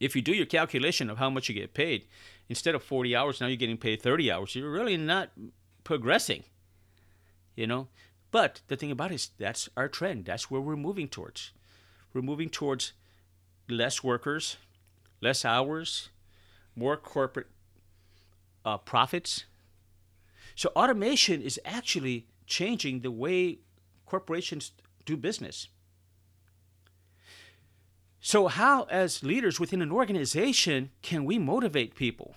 [0.00, 2.06] If you do your calculation of how much you get paid,
[2.48, 4.54] instead of 40 hours, now you're getting paid 30 hours.
[4.54, 5.30] You're really not
[5.84, 6.44] progressing,
[7.54, 7.88] you know?
[8.30, 10.24] But the thing about it is that's our trend.
[10.24, 11.52] That's where we're moving towards.
[12.12, 12.92] We're moving towards
[13.68, 14.56] less workers,
[15.20, 16.10] less hours,
[16.74, 17.48] more corporate
[18.64, 19.44] uh, profits.
[20.54, 23.58] So automation is actually changing the way
[24.04, 24.72] corporations
[25.04, 25.68] do business.
[28.26, 32.34] So, how, as leaders within an organization, can we motivate people?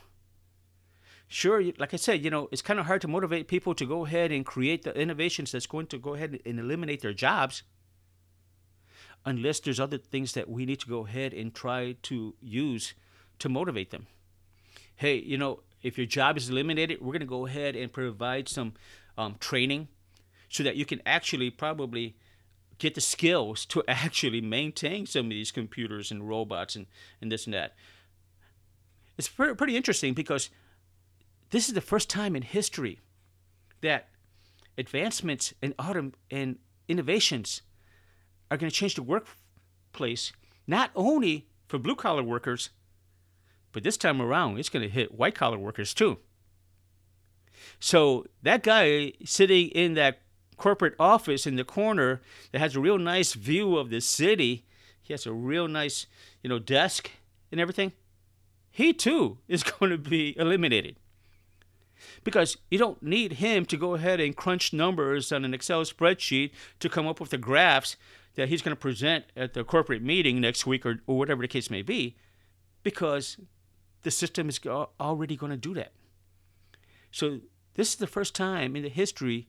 [1.28, 4.06] Sure, like I said, you know, it's kind of hard to motivate people to go
[4.06, 7.64] ahead and create the innovations that's going to go ahead and eliminate their jobs
[9.26, 12.94] unless there's other things that we need to go ahead and try to use
[13.40, 14.06] to motivate them.
[14.96, 18.48] Hey, you know, if your job is eliminated, we're going to go ahead and provide
[18.48, 18.74] some
[19.18, 19.88] um, training
[20.50, 22.16] so that you can actually probably
[22.80, 26.88] get the skills to actually maintain some of these computers and robots and,
[27.22, 27.76] and this and that.
[29.18, 30.50] It's pretty interesting because
[31.52, 33.00] this is the first time in history
[33.82, 34.08] that
[34.78, 37.62] advancements in autumn and innovations
[38.50, 40.32] are going to change the workplace,
[40.66, 42.70] not only for blue collar workers,
[43.72, 46.18] but this time around, it's going to hit white collar workers too.
[47.80, 50.22] So that guy sitting in that
[50.60, 54.66] corporate office in the corner that has a real nice view of the city,
[55.02, 56.06] he has a real nice,
[56.44, 57.10] you know, desk
[57.52, 57.94] and everything.
[58.70, 60.98] He too is going to be eliminated.
[62.24, 66.52] Because you don't need him to go ahead and crunch numbers on an Excel spreadsheet
[66.80, 67.98] to come up with the graphs
[68.36, 71.48] that he's going to present at the corporate meeting next week or, or whatever the
[71.48, 72.16] case may be,
[72.84, 73.38] because
[74.04, 74.60] the system is
[75.00, 75.92] already going to do that.
[77.12, 77.40] So,
[77.74, 79.48] this is the first time in the history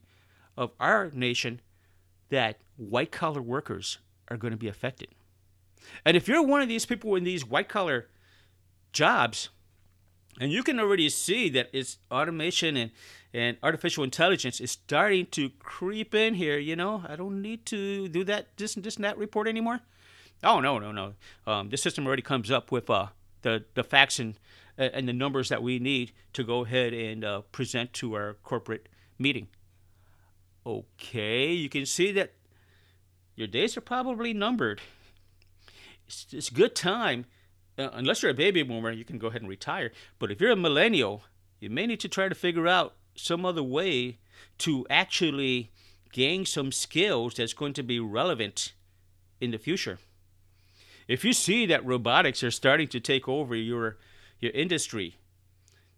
[0.61, 1.59] of our nation
[2.29, 3.97] that white collar workers
[4.29, 5.09] are going to be affected.
[6.05, 8.07] And if you're one of these people in these white collar
[8.93, 9.49] jobs,
[10.39, 12.91] and you can already see that it's automation and,
[13.33, 16.59] and artificial intelligence is starting to creep in here.
[16.59, 19.79] You know, I don't need to do that this and this and that report anymore.
[20.43, 21.13] Oh no no no!
[21.45, 23.07] Um, this system already comes up with uh,
[23.41, 24.35] the the facts and
[24.77, 28.87] and the numbers that we need to go ahead and uh, present to our corporate
[29.19, 29.47] meeting.
[30.65, 32.33] Okay, you can see that
[33.35, 34.81] your days are probably numbered.
[36.07, 37.25] It's, it's good time
[37.77, 39.91] uh, unless you're a baby boomer, you can go ahead and retire.
[40.19, 41.23] But if you're a millennial,
[41.59, 44.19] you may need to try to figure out some other way
[44.59, 45.71] to actually
[46.11, 48.73] gain some skills that's going to be relevant
[49.39, 49.99] in the future.
[51.07, 53.97] If you see that robotics are starting to take over your
[54.39, 55.17] your industry,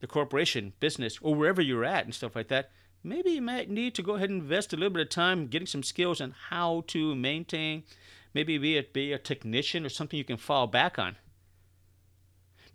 [0.02, 2.72] the corporation, business, or wherever you're at and stuff like that,
[3.04, 5.68] maybe you might need to go ahead and invest a little bit of time getting
[5.68, 7.84] some skills on how to maintain,
[8.34, 11.16] maybe be it be a technician or something you can fall back on.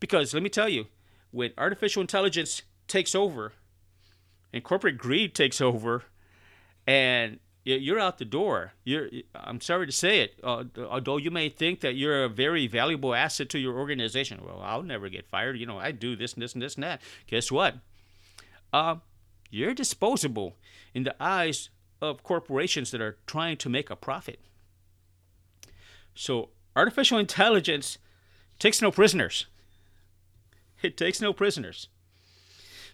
[0.01, 0.87] Because let me tell you,
[1.31, 3.53] when artificial intelligence takes over
[4.53, 6.05] and corporate greed takes over
[6.87, 8.73] and you're out the door.
[8.85, 12.67] You're, I'm sorry to say it, uh, although you may think that you're a very
[12.67, 14.41] valuable asset to your organization.
[14.43, 15.59] Well, I'll never get fired.
[15.59, 17.03] You know, I do this and this and this and that.
[17.27, 17.75] Guess what?
[18.73, 18.97] Uh,
[19.51, 20.57] you're disposable
[20.95, 24.41] in the eyes of corporations that are trying to make a profit.
[26.15, 27.99] So, artificial intelligence
[28.59, 29.47] takes no prisoners.
[30.81, 31.89] It takes no prisoners.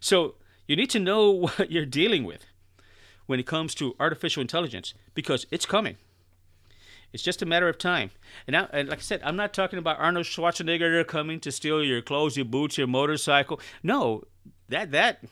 [0.00, 0.36] So
[0.66, 2.46] you need to know what you're dealing with
[3.26, 5.96] when it comes to artificial intelligence because it's coming.
[7.12, 8.10] It's just a matter of time.
[8.46, 11.82] And, now, and like I said, I'm not talking about Arnold Schwarzenegger coming to steal
[11.82, 13.60] your clothes, your boots, your motorcycle.
[13.82, 14.24] No,
[14.68, 15.22] that that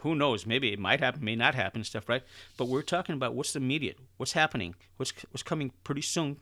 [0.00, 0.46] who knows?
[0.46, 2.22] Maybe it might happen, may not happen, stuff, right?
[2.56, 6.38] But we're talking about what's immediate, what's happening, what's what's coming pretty soon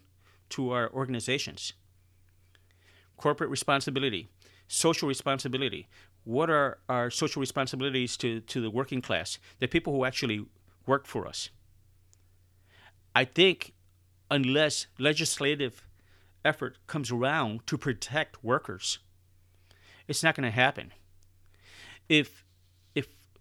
[0.50, 1.72] to our organizations.
[3.16, 4.28] Corporate responsibility
[4.68, 5.88] social responsibility.
[6.24, 10.46] What are our social responsibilities to, to the working class, the people who actually
[10.86, 11.50] work for us?
[13.14, 13.74] I think
[14.30, 15.86] unless legislative
[16.44, 18.98] effort comes around to protect workers,
[20.08, 20.92] it's not going to happen.
[22.08, 22.43] If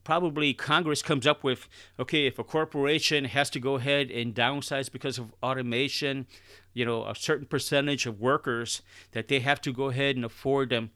[0.03, 1.67] probably Congress comes up with
[1.99, 6.27] okay, if a corporation has to go ahead and downsize because of automation,
[6.73, 10.69] you know, a certain percentage of workers that they have to go ahead and afford
[10.69, 10.91] them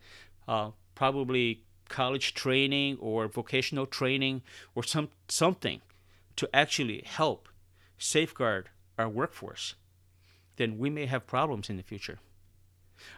[0.48, 4.42] uh, probably college training or vocational training
[4.76, 5.82] or some something
[6.36, 7.50] to actually help
[7.98, 9.76] safeguard our workforce,
[10.58, 12.20] then we may have problems in the future.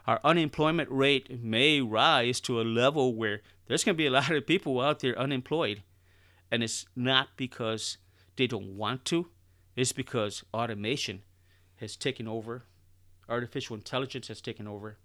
[0.08, 4.32] Our unemployment rate may rise to a level where there's going to be a lot
[4.32, 5.84] of people out there unemployed.
[6.52, 7.98] And it's not because
[8.36, 9.30] they don't want to,
[9.76, 11.24] it's because automation
[11.78, 12.63] has taken over,
[13.28, 14.98] artificial intelligence has taken over.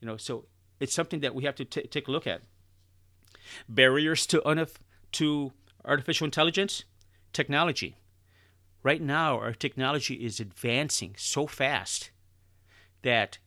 [0.00, 0.46] You know, so
[0.80, 2.42] it's something that we have to t- take a look at.
[3.68, 4.76] Barriers to unif-
[5.12, 5.52] to
[5.84, 6.84] artificial intelligence,
[7.32, 7.96] technology.
[8.82, 12.10] Right now, our technology is advancing so fast
[13.02, 13.38] that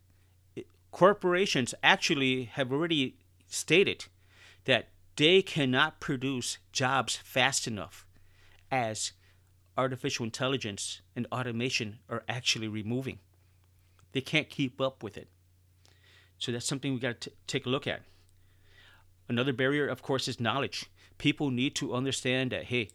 [0.91, 3.15] corporations actually have already
[3.47, 4.05] stated
[4.65, 8.05] that they cannot produce jobs fast enough
[8.69, 9.13] as
[9.77, 13.19] artificial intelligence and automation are actually removing.
[14.11, 15.29] They can't keep up with it.
[16.37, 18.01] So that's something we got to take a look at.
[19.29, 20.85] Another barrier, of course, is knowledge.
[21.17, 22.89] People need to understand that, hey,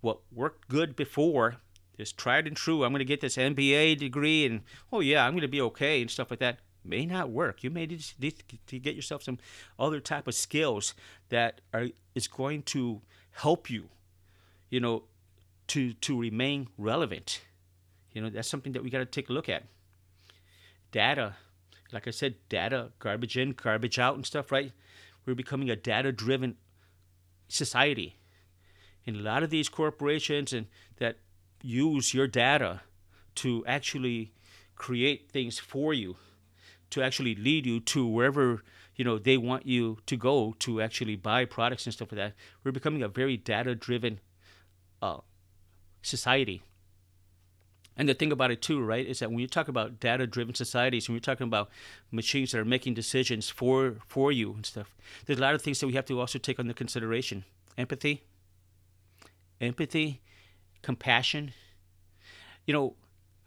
[0.00, 1.56] what worked good before
[1.98, 2.84] is tried and true.
[2.84, 4.62] I'm going to get this MBA degree and,
[4.92, 7.62] oh, yeah, I'm going to be okay and stuff like that may not work.
[7.62, 8.34] You may need
[8.66, 9.38] to get yourself some
[9.78, 10.94] other type of skills
[11.28, 13.00] that are is going to
[13.32, 13.88] help you,
[14.68, 15.04] you know,
[15.68, 17.42] to to remain relevant.
[18.12, 19.64] You know, that's something that we got to take a look at.
[20.90, 21.36] Data,
[21.92, 24.52] like I said, data, garbage in, garbage out, and stuff.
[24.52, 24.72] Right?
[25.24, 26.56] We're becoming a data-driven
[27.48, 28.16] society,
[29.06, 30.66] and a lot of these corporations and
[30.96, 31.18] that
[31.62, 32.80] use your data
[33.36, 34.32] to actually
[34.74, 36.16] create things for you
[36.92, 38.62] to actually lead you to wherever
[38.96, 42.34] you know they want you to go to actually buy products and stuff like that.
[42.62, 44.20] We're becoming a very data driven
[45.00, 45.18] uh,
[46.02, 46.62] society.
[47.94, 50.54] And the thing about it too, right, is that when you talk about data driven
[50.54, 51.68] societies, when you're talking about
[52.10, 54.94] machines that are making decisions for for you and stuff,
[55.26, 57.44] there's a lot of things that we have to also take under consideration.
[57.76, 58.24] Empathy,
[59.60, 60.20] empathy,
[60.82, 61.52] compassion.
[62.66, 62.96] You know,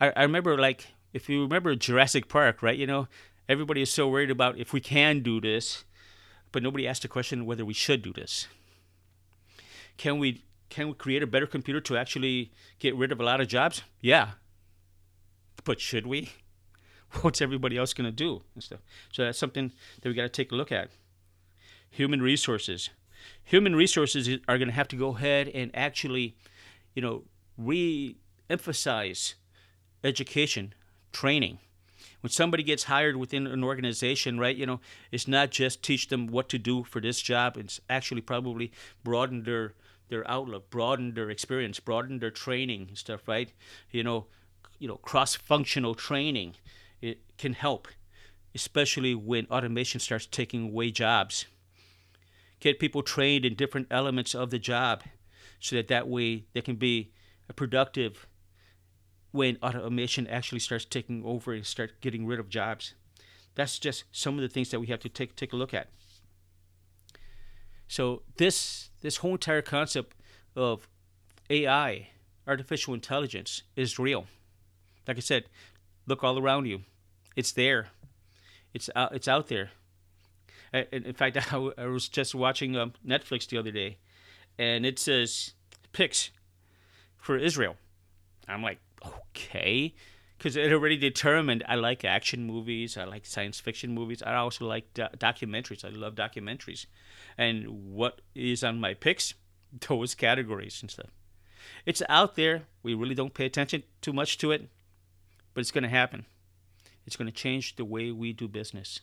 [0.02, 2.78] I, I remember like if you remember Jurassic Park, right?
[2.78, 3.08] You know,
[3.48, 5.84] everybody is so worried about if we can do this,
[6.52, 8.48] but nobody asked the question whether we should do this.
[9.98, 13.40] Can we can we create a better computer to actually get rid of a lot
[13.40, 13.84] of jobs?
[14.02, 14.32] Yeah.
[15.64, 16.32] But should we?
[17.22, 18.80] What's everybody else going to do and stuff?
[19.12, 20.90] So that's something that we got to take a look at.
[21.90, 22.90] Human resources.
[23.44, 26.36] Human resources are going to have to go ahead and actually,
[26.94, 27.24] you know,
[27.58, 29.36] re-emphasize
[30.04, 30.74] education,
[31.14, 31.60] training
[32.26, 34.80] when somebody gets hired within an organization, right, you know,
[35.12, 37.56] it's not just teach them what to do for this job.
[37.56, 38.72] It's actually probably
[39.04, 39.76] broaden their
[40.10, 43.54] their outlook, broaden their experience, broaden their training and stuff, right?
[43.92, 44.26] You know,
[44.80, 46.56] you know, cross-functional training,
[47.00, 47.88] it can help,
[48.56, 51.46] especially when automation starts taking away jobs.
[52.60, 55.04] Get people trained in different elements of the job,
[55.60, 57.12] so that that way they can be
[57.56, 58.26] productive
[59.36, 62.94] when automation actually starts taking over and start getting rid of jobs.
[63.54, 65.90] That's just some of the things that we have to take take a look at.
[67.88, 70.16] So this this whole entire concept
[70.56, 70.88] of
[71.50, 72.10] AI,
[72.48, 74.26] artificial intelligence, is real.
[75.06, 75.46] Like I said,
[76.08, 76.82] look all around you.
[77.36, 77.90] It's there.
[78.74, 79.72] It's out, it's out there.
[80.92, 83.98] In fact, I was just watching um, Netflix the other day,
[84.58, 85.54] and it says
[85.92, 86.32] picks
[87.18, 87.76] for Israel.
[88.48, 89.94] I'm like, okay
[90.38, 94.66] because it already determined I like action movies, I like science fiction movies, I also
[94.66, 95.86] like do- documentaries.
[95.86, 96.86] I love documentaries,
[97.38, 99.34] and what is on my picks?
[99.88, 101.10] Those categories and stuff.
[101.86, 102.64] It's out there.
[102.84, 104.70] We really don't pay attention too much to it,
[105.54, 106.26] but it's going to happen.
[107.06, 109.02] It's going to change the way we do business.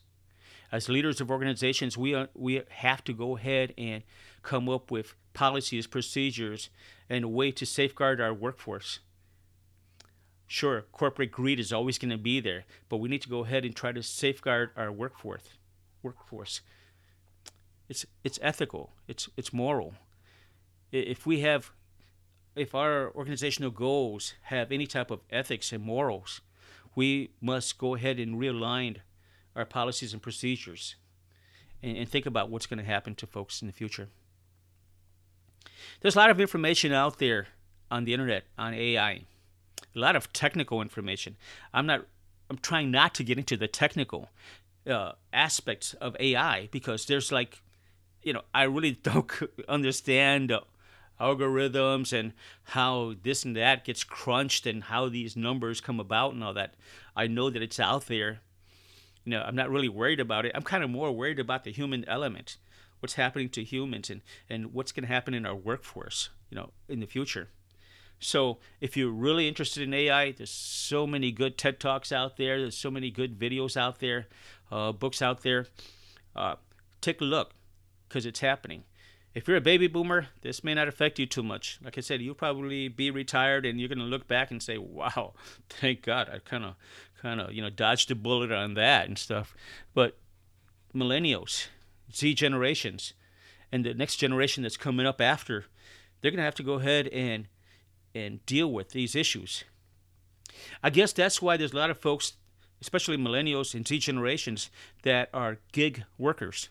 [0.70, 4.02] As leaders of organizations, we are, we have to go ahead and
[4.42, 6.70] come up with policies, procedures,
[7.10, 9.00] and a way to safeguard our workforce
[10.52, 13.64] Sure, corporate greed is always going to be there, but we need to go ahead
[13.64, 15.48] and try to safeguard our workforce.
[16.02, 16.60] Workforce.
[17.88, 18.92] It's it's ethical.
[19.08, 19.94] It's it's moral.
[20.92, 21.70] If we have,
[22.54, 26.42] if our organizational goals have any type of ethics and morals,
[26.94, 28.98] we must go ahead and realign
[29.56, 30.96] our policies and procedures,
[31.82, 34.10] and, and think about what's going to happen to folks in the future.
[36.02, 37.46] There's a lot of information out there
[37.90, 39.24] on the internet on AI
[39.94, 41.36] a lot of technical information.
[41.72, 42.06] I'm not.
[42.50, 44.28] I'm trying not to get into the technical
[44.86, 47.62] uh, aspects of AI because there's like,
[48.22, 49.30] you know, I really don't
[49.68, 50.52] understand
[51.20, 52.32] algorithms and
[52.64, 56.74] how this and that gets crunched and how these numbers come about and all that.
[57.14, 58.40] I know that it's out there.
[59.24, 60.52] You know, I'm not really worried about it.
[60.54, 62.56] I'm kind of more worried about the human element.
[63.00, 66.70] what's happening to humans and, and what's going to happen in our workforce, you know,
[66.88, 67.48] in the future.
[68.22, 72.60] So if you're really interested in AI, there's so many good TED Talks out there.
[72.60, 74.28] There's so many good videos out there,
[74.70, 75.66] uh, books out there.
[76.34, 76.56] Uh,
[77.00, 77.52] take a look
[78.08, 78.84] because it's happening.
[79.34, 81.78] If you're a baby boomer, this may not affect you too much.
[81.82, 84.76] Like I said, you'll probably be retired and you're going to look back and say,
[84.78, 85.32] "Wow,
[85.68, 86.74] thank God, I kind of,
[87.20, 89.54] kind of, you know, dodged a bullet on that and stuff."
[89.94, 90.18] But
[90.94, 91.68] millennials,
[92.14, 93.14] Z generations,
[93.72, 95.64] and the next generation that's coming up after,
[96.20, 97.48] they're going to have to go ahead and
[98.14, 99.64] and deal with these issues.
[100.82, 102.34] I guess that's why there's a lot of folks,
[102.80, 104.70] especially millennials and Z generations,
[105.02, 106.68] that are gig workers.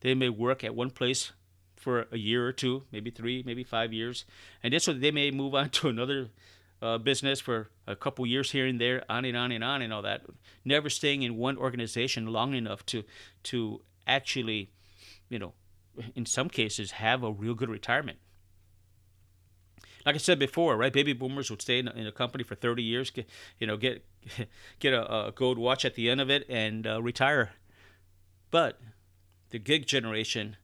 [0.00, 1.32] They may work at one place
[1.76, 4.24] for a year or two, maybe three, maybe five years,
[4.62, 6.28] and then so they may move on to another
[6.80, 9.92] uh, business for a couple years here and there, on and on and on and
[9.92, 10.22] all that.
[10.64, 13.04] Never staying in one organization long enough to
[13.44, 14.70] to actually,
[15.28, 15.52] you know,
[16.14, 18.18] in some cases have a real good retirement.
[20.04, 20.92] Like I said before, right?
[20.92, 23.28] Baby boomers would stay in a, in a company for 30 years, get,
[23.58, 24.04] you know, get
[24.78, 27.52] get a, a, gold watch at the end of it, and uh, retire.
[28.50, 28.80] But
[29.50, 30.56] the gig generation,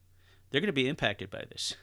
[0.49, 1.75] they're going to be impacted by this.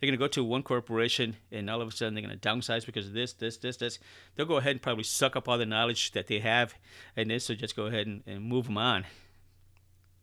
[0.00, 2.48] They're going to go to one corporation, and all of a sudden they're going to
[2.48, 3.98] downsize because of this, this, this, this.
[4.34, 6.74] They'll go ahead and probably suck up all the knowledge that they have,
[7.16, 9.04] and then so just go ahead and, and move them on.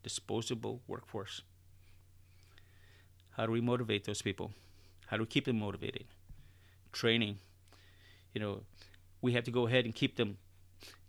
[0.04, 1.42] Disposable workforce.
[3.32, 4.52] How do we motivate those people?
[5.08, 6.06] How do we keep them motivated?
[6.92, 7.38] Training.
[8.34, 8.62] You know,
[9.22, 10.38] we have to go ahead and keep them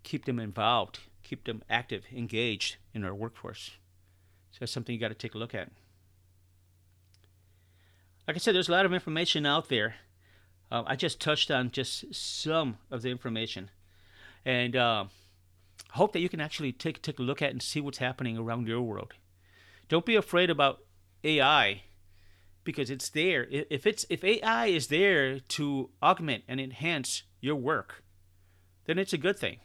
[0.02, 3.72] keep them involved, keep them active, engaged in our workforce.
[4.50, 5.70] So that's something you got to take a look at.
[8.26, 9.96] Like I said, there's a lot of information out there.
[10.70, 13.70] Uh, I just touched on just some of the information,
[14.44, 15.04] and uh,
[15.92, 18.66] hope that you can actually take take a look at and see what's happening around
[18.66, 19.14] your world.
[19.88, 20.82] Don't be afraid about
[21.24, 21.82] AI
[22.64, 23.46] because it's there.
[23.50, 28.04] If it's if AI is there to augment and enhance your work,
[28.84, 29.58] then it's a good thing.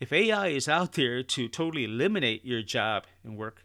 [0.00, 3.64] If AI is out there to totally eliminate your job and work,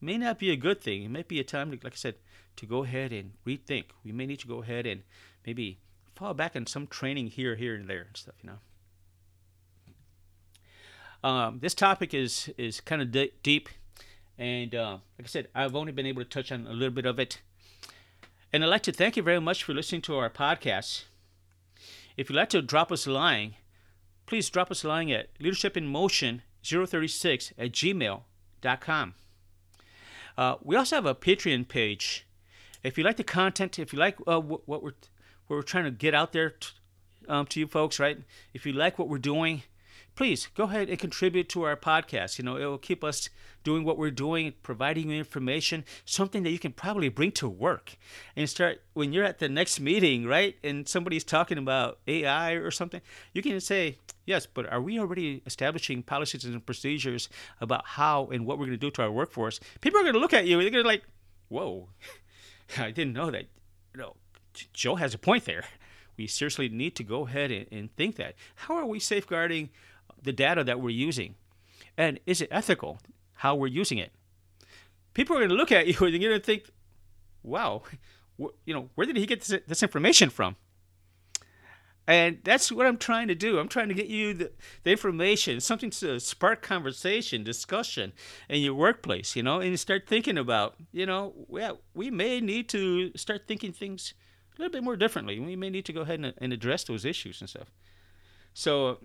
[0.00, 1.02] may not be a good thing.
[1.02, 2.14] It might be a time, to, like I said,
[2.56, 3.86] to go ahead and rethink.
[4.04, 5.02] We may need to go ahead and
[5.46, 5.80] maybe
[6.14, 8.36] fall back on some training here, here, and there and stuff.
[8.42, 11.28] You know.
[11.28, 13.68] Um, this topic is is kind of d- deep,
[14.38, 17.04] and uh, like I said, I've only been able to touch on a little bit
[17.06, 17.40] of it.
[18.52, 21.04] And I'd like to thank you very much for listening to our podcast.
[22.16, 23.56] If you'd like to drop us a line,
[24.26, 29.14] please drop us a line at leadershipinmotion036 at gmail.com.
[30.36, 32.26] Uh, we also have a Patreon page.
[32.82, 34.94] If you like the content, if you like uh, what, what, we're
[35.46, 36.68] what we're trying to get out there t-
[37.28, 38.18] um, to you folks, right?
[38.52, 39.62] If you like what we're doing,
[40.14, 42.38] please go ahead and contribute to our podcast.
[42.38, 43.28] You know, it will keep us
[43.62, 47.96] doing what we're doing, providing you information, something that you can probably bring to work
[48.36, 50.56] and start when you're at the next meeting, right?
[50.62, 53.00] And somebody's talking about AI or something,
[53.32, 57.28] you can say, yes, but are we already establishing policies and procedures
[57.60, 59.58] about how and what we're going to do to our workforce?
[59.80, 61.04] People are going to look at you and they're going to like,
[61.48, 61.88] whoa,
[62.78, 63.46] I didn't know that.
[63.96, 64.16] Know,
[64.72, 65.64] Joe has a point there.
[66.16, 68.34] We seriously need to go ahead and, and think that.
[68.54, 69.70] How are we safeguarding
[70.24, 71.36] the data that we're using?
[71.96, 72.98] And is it ethical
[73.34, 74.12] how we're using it?
[75.12, 76.70] People are going to look at you and you're going to think,
[77.42, 77.82] wow,
[78.38, 80.56] you know, where did he get this, this information from?
[82.06, 83.58] And that's what I'm trying to do.
[83.58, 84.52] I'm trying to get you the,
[84.82, 88.12] the information, something to spark conversation, discussion
[88.48, 92.42] in your workplace, you know, and you start thinking about, you know, yeah, we may
[92.42, 94.12] need to start thinking things
[94.54, 95.40] a little bit more differently.
[95.40, 97.70] We may need to go ahead and, and address those issues and stuff.
[98.52, 98.98] So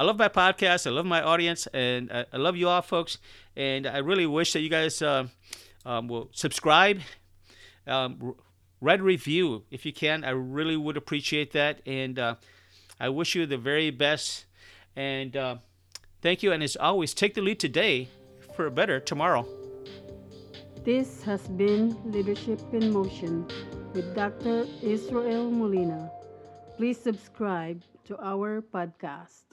[0.00, 0.86] I love my podcast.
[0.86, 3.18] I love my audience, and I, I love you all, folks.
[3.54, 5.26] And I really wish that you guys uh,
[5.84, 7.02] um, will subscribe,
[7.86, 8.34] um,
[8.80, 10.24] write a review if you can.
[10.24, 11.82] I really would appreciate that.
[11.84, 12.36] And uh,
[12.98, 14.46] I wish you the very best.
[14.96, 15.56] And uh,
[16.22, 16.50] thank you.
[16.50, 18.08] And as always, take the lead today
[18.56, 19.46] for a better tomorrow.
[20.82, 23.46] This has been Leadership in Motion
[23.92, 24.64] with Dr.
[24.80, 26.10] Israel Molina.
[26.78, 29.49] Please subscribe to our podcast.